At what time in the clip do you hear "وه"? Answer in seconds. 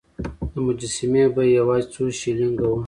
2.69-2.77